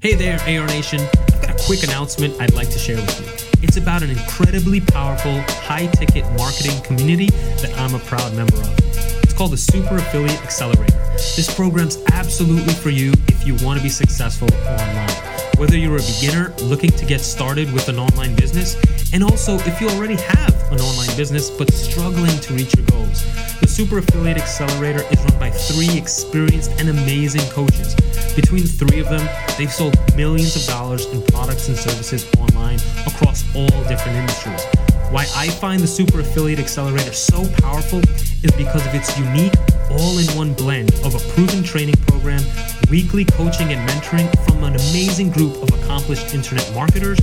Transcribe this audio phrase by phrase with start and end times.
[0.00, 1.00] Hey there, AR Nation.
[1.00, 3.64] I've got a quick announcement I'd like to share with you.
[3.64, 7.30] It's about an incredibly powerful, high ticket marketing community
[7.62, 8.78] that I'm a proud member of.
[9.24, 10.94] It's called the Super Affiliate Accelerator.
[11.34, 15.10] This program's absolutely for you if you want to be successful online.
[15.56, 18.76] Whether you're a beginner looking to get started with an online business,
[19.12, 23.24] and also if you already have an online business but struggling to reach your goals.
[23.60, 27.94] The Super Affiliate Accelerator is run by three experienced and amazing coaches.
[28.34, 29.26] Between three of them,
[29.56, 34.64] they've sold millions of dollars in products and services online across all different industries.
[35.10, 38.00] Why I find the Super Affiliate Accelerator so powerful
[38.42, 39.54] is because of its unique
[39.90, 42.42] all in one blend of a proven training program,
[42.90, 47.18] weekly coaching and mentoring from an amazing group of accomplished internet marketers,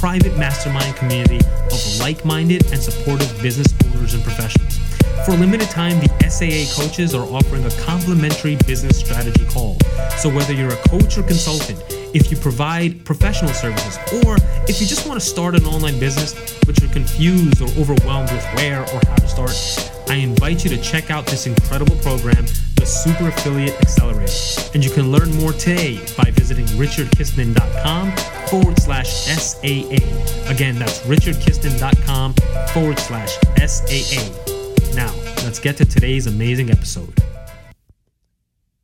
[0.00, 1.36] private mastermind community
[1.70, 4.78] of like minded and supportive business owners and professionals.
[5.26, 9.76] For a limited time, the SAA coaches are offering a complimentary business strategy call.
[10.16, 11.84] So, whether you're a coach or consultant,
[12.14, 16.32] if you provide professional services, or if you just want to start an online business
[16.64, 20.80] but you're confused or overwhelmed with where or how to start, I invite you to
[20.80, 22.46] check out this incredible program,
[22.90, 24.32] Super Affiliate Accelerator.
[24.74, 28.16] And you can learn more today by visiting richardkistner.com
[28.48, 30.50] forward slash SAA.
[30.50, 32.34] Again, that's richardkistner.com
[32.72, 34.94] forward slash SAA.
[34.94, 37.16] Now, let's get to today's amazing episode.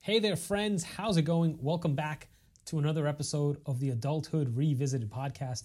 [0.01, 0.85] Hey there, friends.
[0.85, 1.59] How's it going?
[1.61, 2.29] Welcome back
[2.67, 5.65] to another episode of the Adulthood Revisited podcast.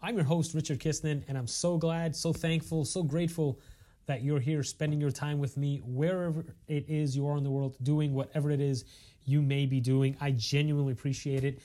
[0.00, 3.60] I'm your host, Richard Kistner, and I'm so glad, so thankful, so grateful
[4.06, 7.50] that you're here spending your time with me wherever it is you are in the
[7.50, 8.84] world, doing whatever it is
[9.24, 10.16] you may be doing.
[10.20, 11.60] I genuinely appreciate it.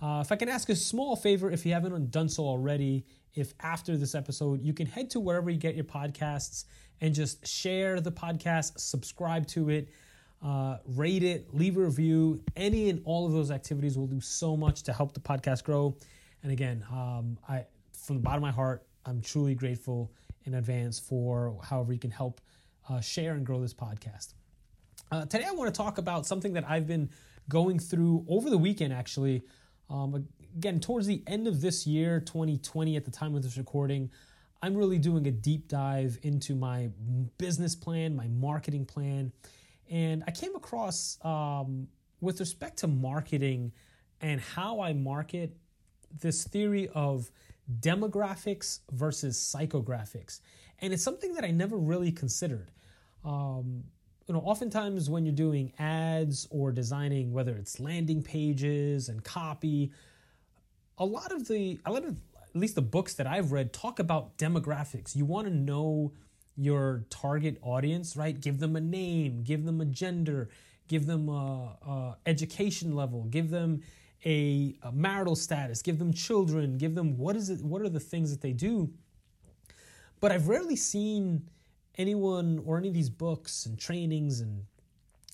[0.00, 3.04] Uh, if I can ask a small favor, if you haven't done so already,
[3.34, 6.64] if after this episode you can head to wherever you get your podcasts
[7.00, 9.88] and just share the podcast, subscribe to it,
[10.44, 12.40] uh, rate it, leave a review.
[12.56, 15.96] Any and all of those activities will do so much to help the podcast grow.
[16.42, 20.12] And again, um, I from the bottom of my heart, I'm truly grateful
[20.48, 22.40] in advance for however you can help
[22.88, 24.32] uh, share and grow this podcast.
[25.12, 27.10] Uh, today, I want to talk about something that I've been
[27.48, 29.42] going through over the weekend, actually.
[29.88, 30.26] Um,
[30.56, 34.10] again, towards the end of this year, 2020, at the time of this recording,
[34.62, 36.90] I'm really doing a deep dive into my
[37.38, 39.32] business plan, my marketing plan.
[39.90, 41.88] And I came across, um,
[42.20, 43.72] with respect to marketing
[44.20, 45.56] and how I market,
[46.20, 47.30] this theory of
[47.80, 50.40] demographics versus psychographics.
[50.80, 52.70] And it's something that I never really considered.
[53.24, 53.84] Um,
[54.26, 59.92] you know, oftentimes when you're doing ads or designing, whether it's landing pages and copy,
[60.98, 63.98] a lot of the, a lot of, at least the books that I've read talk
[63.98, 65.16] about demographics.
[65.16, 66.12] You want to know
[66.56, 68.38] your target audience, right?
[68.38, 70.48] Give them a name, give them a gender,
[70.88, 73.82] give them a, a education level, give them
[74.24, 78.00] a, a marital status, give them children, give them what is it, what are the
[78.00, 78.90] things that they do.
[80.20, 81.48] But I've rarely seen
[81.96, 84.64] anyone or any of these books and trainings and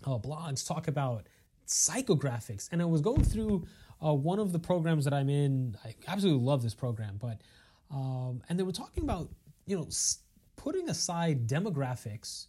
[0.05, 1.27] uh, blogs talk about
[1.67, 2.69] psychographics.
[2.73, 3.67] And I was going through
[4.05, 5.77] uh, one of the programs that I'm in.
[5.84, 7.41] I absolutely love this program, but
[7.91, 9.31] um, and they were talking about
[9.67, 9.89] you know
[10.56, 12.47] putting aside demographics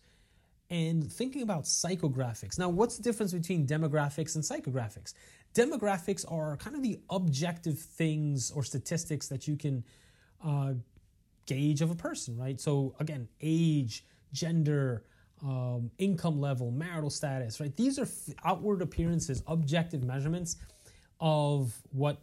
[0.69, 2.57] and thinking about psychographics.
[2.57, 5.13] Now, what's the difference between demographics and psychographics?
[5.56, 9.84] Demographics are kind of the objective things or statistics that you can
[10.44, 10.74] uh,
[11.48, 12.60] gauge of a person, right?
[12.60, 15.04] So again, age, gender,
[15.42, 17.76] um, income level, marital status, right?
[17.76, 20.58] These are f- outward appearances, objective measurements
[21.19, 22.22] of what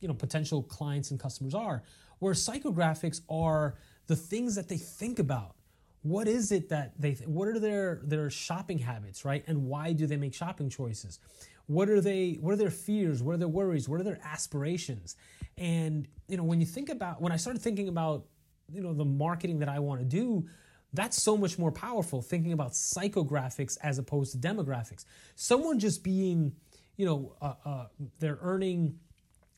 [0.00, 1.82] you know potential clients and customers are.
[2.18, 3.76] Where psychographics are
[4.06, 5.54] the things that they think about.
[6.02, 7.14] What is it that they?
[7.14, 9.44] Th- what are their their shopping habits, right?
[9.46, 11.20] And why do they make shopping choices?
[11.66, 12.38] What are they?
[12.40, 13.22] What are their fears?
[13.22, 13.88] What are their worries?
[13.88, 15.16] What are their aspirations?
[15.56, 18.26] And you know, when you think about when I started thinking about
[18.72, 20.46] you know the marketing that I want to do,
[20.92, 22.22] that's so much more powerful.
[22.22, 25.04] Thinking about psychographics as opposed to demographics.
[25.34, 26.52] Someone just being,
[26.96, 27.86] you know, uh, uh,
[28.18, 28.98] they're earning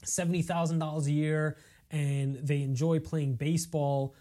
[0.04, 1.56] seventy thousand dollars a year
[1.90, 4.14] and they enjoy playing baseball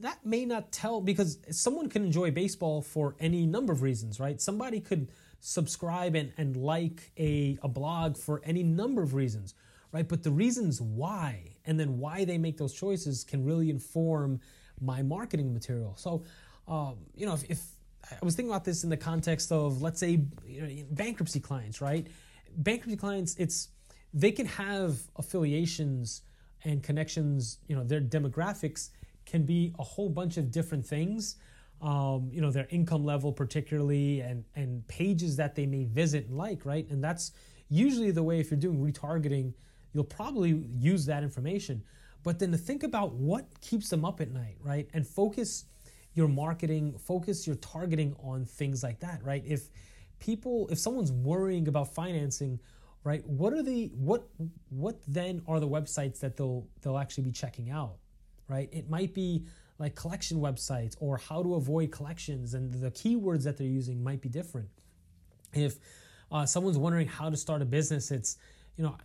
[0.00, 4.40] that may not tell because someone can enjoy baseball for any number of reasons, right?
[4.40, 5.10] Somebody could
[5.46, 9.54] subscribe and, and like a, a blog for any number of reasons,
[9.92, 10.08] right?
[10.08, 14.40] But the reasons why and then why they make those choices can really inform
[14.80, 15.94] my marketing material.
[15.96, 16.24] So,
[16.66, 17.62] um, you know, if, if
[18.10, 21.80] I was thinking about this in the context of, let's say, you know, bankruptcy clients,
[21.80, 22.08] right?
[22.56, 23.68] Bankruptcy clients, it's
[24.12, 26.22] they can have affiliations
[26.64, 27.58] and connections.
[27.68, 28.90] You know, their demographics
[29.26, 31.36] can be a whole bunch of different things.
[31.82, 36.36] Um, you know, their income level, particularly, and and pages that they may visit and
[36.36, 36.88] like, right?
[36.88, 37.32] And that's
[37.68, 39.52] usually the way if you're doing retargeting,
[39.92, 41.82] you'll probably use that information.
[42.22, 44.88] But then to think about what keeps them up at night, right?
[44.94, 45.66] And focus
[46.14, 49.44] your marketing, focus your targeting on things like that, right?
[49.46, 49.68] If
[50.18, 52.58] people, if someone's worrying about financing,
[53.04, 54.26] right, what are the what
[54.70, 57.98] what then are the websites that they'll they'll actually be checking out,
[58.48, 58.68] right?
[58.72, 59.44] It might be
[59.78, 64.20] like collection websites or how to avoid collections, and the keywords that they're using might
[64.20, 64.68] be different.
[65.52, 65.78] If
[66.32, 68.38] uh, someone's wondering how to start a business, it's
[68.76, 68.96] you know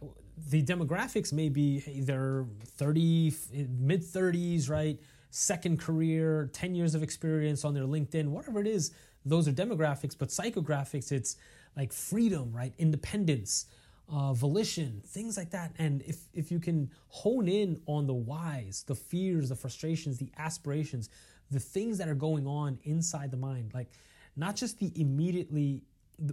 [0.49, 2.45] the demographics may be either
[2.77, 3.33] 30
[3.79, 4.99] mid 30s right?
[5.29, 8.91] Second career 10 years of experience on their linkedin whatever it is
[9.25, 10.15] those are demographics.
[10.17, 11.37] But psychographics it's
[11.77, 12.73] like freedom right?
[12.77, 13.65] Independence
[14.09, 18.83] uh, volition things like that and if if you can hone in on the whys
[18.87, 21.09] the fears the frustrations the aspirations
[21.49, 23.89] the things that are going on inside the mind like
[24.35, 25.83] not just the immediately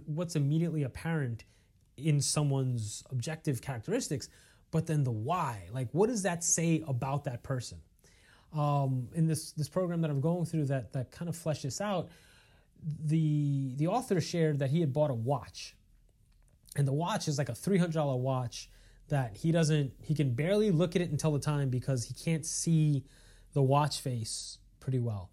[0.05, 1.45] what's immediately apparent
[1.97, 4.29] in someone's objective characteristics,
[4.71, 5.67] but then the why.
[5.71, 7.79] Like, what does that say about that person?
[8.53, 11.81] Um, in this this program that I'm going through that that kind of flesh this
[11.81, 12.09] out,
[13.05, 15.75] the the author shared that he had bought a watch,
[16.75, 18.69] and the watch is like a three hundred dollar watch
[19.09, 22.45] that he doesn't he can barely look at it tell the time because he can't
[22.45, 23.03] see
[23.53, 25.31] the watch face pretty well.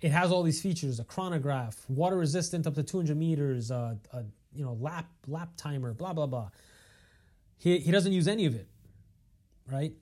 [0.00, 4.24] It has all these features: a chronograph, water resistant up to 200 meters, uh, a
[4.54, 6.50] you know lap lap timer, blah blah blah.
[7.58, 8.68] He he doesn't use any of it,
[9.70, 9.94] right?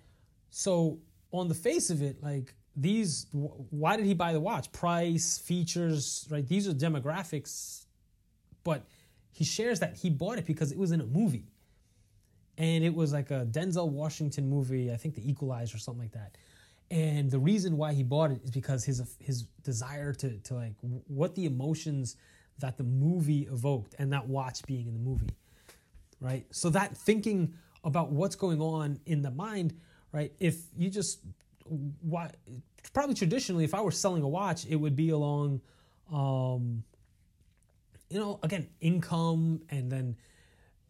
[0.50, 0.98] So
[1.32, 4.70] on the face of it, like these, why did he buy the watch?
[4.72, 6.46] Price, features, right?
[6.46, 7.86] These are demographics,
[8.64, 8.84] but
[9.34, 11.48] he shares that he bought it because it was in a movie,
[12.56, 16.12] and it was like a Denzel Washington movie, I think The Equalizer or something like
[16.12, 16.36] that.
[16.90, 20.74] And the reason why he bought it is because his his desire to to like
[21.08, 22.16] what the emotions
[22.60, 25.34] that the movie evoked and that watch being in the movie,
[26.20, 26.46] right?
[26.52, 29.74] So that thinking about what's going on in the mind,
[30.12, 30.32] right?
[30.38, 31.20] If you just
[32.00, 32.36] what
[32.92, 35.60] probably traditionally, if I were selling a watch, it would be along,
[36.12, 36.84] um,
[38.14, 40.16] you know, again, income and then,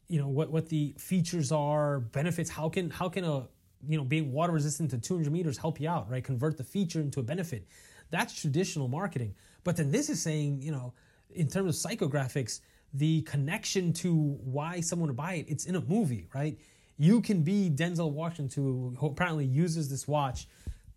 [0.09, 2.51] you know, what what the features are, benefits.
[2.51, 3.49] How can how can a
[3.89, 6.23] you know being water resistant to 200 meters help you out, right?
[6.23, 7.67] Convert the feature into a benefit.
[8.11, 9.35] That's traditional marketing.
[9.65, 10.93] But then this is saying, you know,
[11.31, 12.61] in terms of psychographics,
[12.93, 14.13] the connection to
[14.45, 16.59] why someone would buy it, it's in a movie, right?
[16.99, 20.47] You can be Denzel Washington, who apparently uses this watch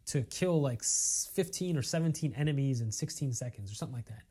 [0.07, 4.23] to kill like 15 or 17 enemies in 16 seconds or something like that,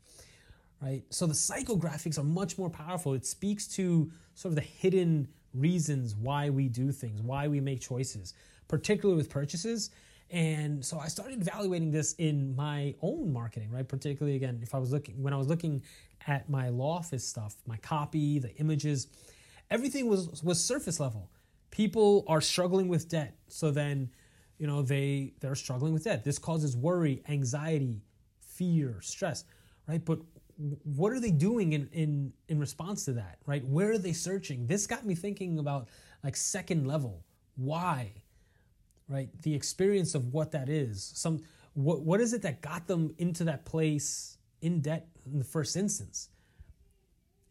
[0.86, 1.02] right?
[1.10, 3.14] So the psychographics are much more powerful.
[3.14, 7.80] It speaks to sort of the hidden reasons why we do things, why we make
[7.80, 8.34] choices,
[8.68, 9.90] particularly with purchases.
[10.30, 13.86] And so I started evaluating this in my own marketing, right?
[13.86, 15.82] Particularly again, if I was looking when I was looking
[16.26, 19.08] at my law office stuff, my copy, the images,
[19.70, 21.30] everything was was surface level.
[21.70, 23.36] People are struggling with debt.
[23.48, 24.10] So then,
[24.58, 26.24] you know, they they're struggling with debt.
[26.24, 28.02] This causes worry, anxiety,
[28.40, 29.44] fear, stress,
[29.88, 30.04] right?
[30.04, 30.18] But
[30.84, 33.64] what are they doing in in in response to that, right?
[33.66, 34.66] Where are they searching?
[34.66, 35.88] This got me thinking about
[36.24, 37.24] like second level.
[37.56, 38.12] Why?
[39.08, 39.28] right?
[39.42, 41.12] The experience of what that is.
[41.14, 41.40] Some
[41.74, 45.76] what what is it that got them into that place in debt in the first
[45.76, 46.30] instance?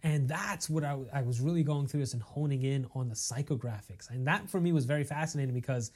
[0.03, 3.15] And that's what I, I was really going through this and honing in on the
[3.15, 4.09] psychographics.
[4.09, 5.91] And that for me was very fascinating because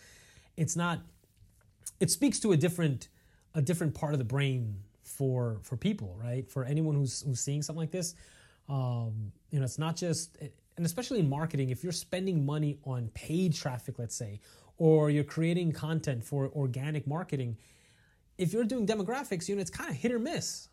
[0.57, 1.01] it's not
[1.99, 3.09] it speaks to a different
[3.55, 4.77] a different part of the brain
[5.09, 6.49] for for people, right?
[6.49, 8.15] For anyone who's who's seeing something like this.
[8.67, 10.37] Um, you know, it's not just
[10.77, 14.39] and especially in marketing, if you're spending money on paid traffic, let's say,
[14.77, 17.57] or you're creating content for organic marketing,
[18.37, 20.69] if you're doing demographics, you know, it's kind of hit or miss.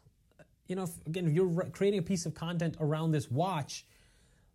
[0.69, 3.85] You know, if, again, if you're creating a piece of content around this watch,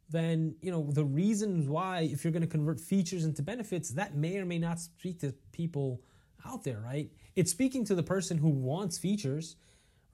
[0.10, 4.16] then, you know, the reasons why, if you're going to convert features into benefits, that
[4.16, 6.02] may or may not speak to people
[6.46, 7.10] out there, right?
[7.36, 9.58] It's speaking to the person who wants features,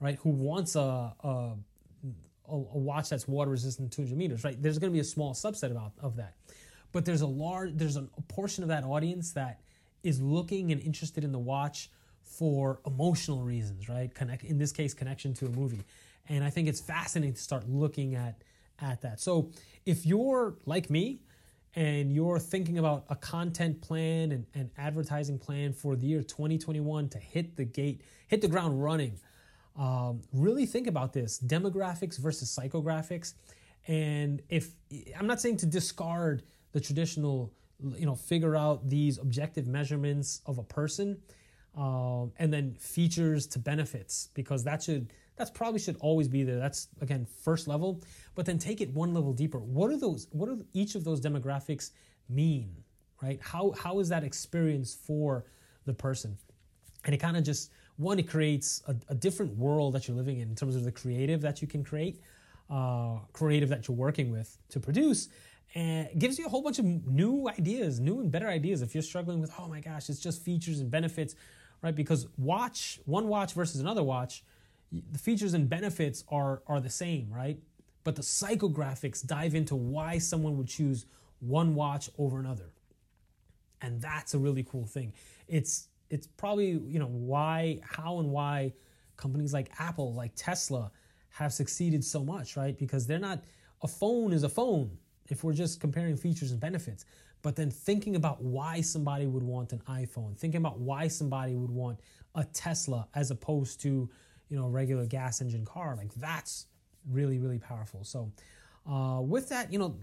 [0.00, 0.18] right?
[0.22, 1.54] Who wants a, a
[2.50, 4.60] a, watch that's water resistant 200 meters, right?
[4.60, 6.34] There's going to be a small subset of, of that,
[6.92, 9.60] but there's a large, there's a portion of that audience that
[10.02, 11.90] is looking and interested in the watch
[12.22, 14.14] for emotional reasons, right?
[14.14, 15.82] Connect in this case, connection to a movie,
[16.28, 18.42] and I think it's fascinating to start looking at
[18.80, 19.20] at that.
[19.20, 19.50] So
[19.86, 21.22] if you're like me
[21.74, 27.08] and you're thinking about a content plan and, and advertising plan for the year 2021
[27.10, 29.18] to hit the gate, hit the ground running,
[29.78, 33.34] um, really think about this demographics versus psychographics.
[33.86, 34.72] And if
[35.16, 36.42] I'm not saying to discard
[36.72, 37.52] the traditional,
[37.96, 41.18] you know, figure out these objective measurements of a person
[41.76, 46.58] um, and then features to benefits because that should that's probably should always be there.
[46.58, 48.02] That's again first level,
[48.34, 49.60] but then take it one level deeper.
[49.60, 50.26] What are those?
[50.32, 51.92] What are each of those demographics
[52.28, 52.74] mean?
[53.22, 53.38] Right?
[53.40, 55.44] How how is that experience for
[55.86, 56.36] the person?
[57.04, 60.38] And it kind of just one, it creates a, a, different world that you're living
[60.38, 62.20] in in terms of the creative that you can create,
[62.70, 65.28] uh, creative that you're working with to produce,
[65.74, 68.80] and it gives you a whole bunch of new ideas, new and better ideas.
[68.80, 71.34] If you're struggling with, oh my gosh, it's just features and benefits,
[71.82, 71.94] right?
[71.94, 74.42] Because watch one watch versus another watch
[74.90, 77.58] the features and benefits are are the same, right?
[78.04, 81.06] But the psychographics dive into why someone would choose
[81.40, 82.70] one watch over another.
[83.80, 85.12] And that's a really cool thing.
[85.46, 88.72] It's it's probably, you know, why how and why
[89.16, 90.90] companies like Apple, like Tesla
[91.30, 92.78] have succeeded so much, right?
[92.78, 93.44] Because they're not
[93.82, 94.96] a phone is a phone
[95.28, 97.04] if we're just comparing features and benefits.
[97.42, 101.70] But then thinking about why somebody would want an iPhone, thinking about why somebody would
[101.70, 102.00] want
[102.34, 104.08] a Tesla as opposed to
[104.48, 106.66] you know a regular gas engine car like that's
[107.10, 108.30] really really powerful so
[108.90, 109.96] uh, with that you know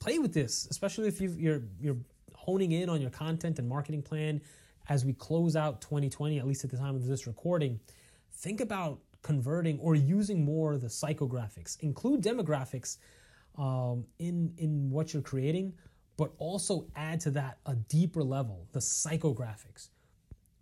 [0.00, 1.96] play with this especially if you you're you're
[2.34, 4.40] honing in on your content and marketing plan
[4.88, 7.80] as we close out 2020 at least at the time of this recording
[8.32, 12.98] think about converting or using more the psychographics include demographics
[13.56, 15.72] um, in in what you're creating
[16.16, 19.88] but also add to that a deeper level the psychographics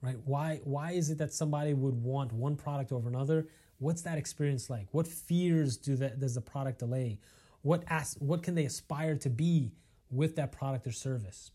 [0.02, 0.16] right?
[0.24, 3.46] Why why is it that somebody would want one product over another?
[3.78, 4.88] What's that experience like?
[4.92, 7.18] What fears do that does the product delay?
[7.62, 9.72] What as, what can they aspire to be
[10.10, 11.52] with that product or service?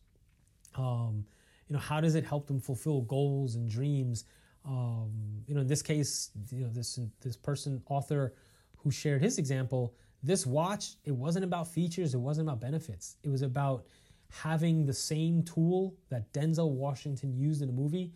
[0.75, 1.25] Um,
[1.67, 4.25] you know, how does it help them fulfill goals and dreams?
[4.65, 8.33] Um, you know, in this case, you know, this this person author
[8.77, 13.17] who shared his example, this watch, it wasn't about features, it wasn't about benefits.
[13.23, 13.85] It was about
[14.29, 18.13] having the same tool that Denzel Washington used in the movie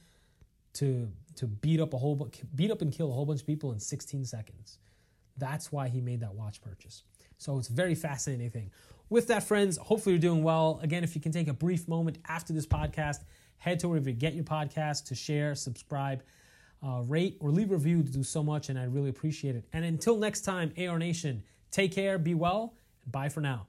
[0.74, 3.72] to to beat up a whole beat up and kill a whole bunch of people
[3.72, 4.79] in 16 seconds.
[5.38, 7.03] That's why he made that watch purchase.
[7.38, 8.72] So it's a very fascinating thing.
[9.10, 10.79] With that, friends, hopefully you're doing well.
[10.84, 13.24] Again, if you can take a brief moment after this podcast,
[13.62, 16.24] head to wherever you get your podcast to share, subscribe,
[16.84, 19.63] uh, rate, or leave a review to do so much, and I really appreciate it.
[19.72, 23.68] And until next time, AR Nation, take care, be well, and bye for now.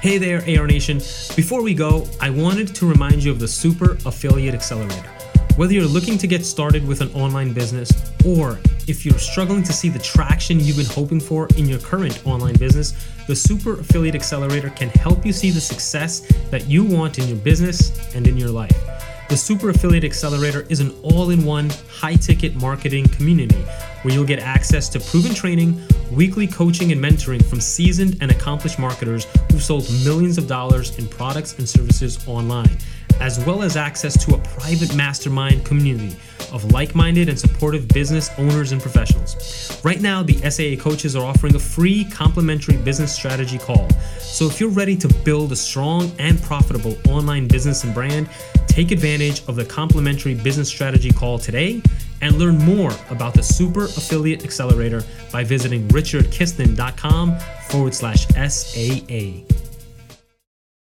[0.00, 0.98] Hey there, AR Nation.
[1.36, 5.08] Before we go, I wanted to remind you of the Super Affiliate Accelerator.
[5.54, 7.92] Whether you're looking to get started with an online business
[8.26, 8.58] or
[8.88, 12.56] if you're struggling to see the traction you've been hoping for in your current online
[12.56, 12.94] business,
[13.26, 16.20] the Super Affiliate Accelerator can help you see the success
[16.50, 18.76] that you want in your business and in your life.
[19.28, 23.64] The Super Affiliate Accelerator is an all in one, high ticket marketing community
[24.02, 28.78] where you'll get access to proven training, weekly coaching, and mentoring from seasoned and accomplished
[28.78, 32.76] marketers who've sold millions of dollars in products and services online,
[33.20, 36.14] as well as access to a private mastermind community
[36.52, 39.80] of like minded and supportive business owners and professionals.
[39.84, 43.88] Right now, the SAA coaches are offering a free complimentary business strategy call.
[44.20, 48.28] So if you're ready to build a strong and profitable online business and brand,
[48.66, 51.82] take advantage of the complimentary business strategy call today
[52.22, 59.61] and learn more about the Super Affiliate Accelerator by visiting richardkistner.com forward slash SAA.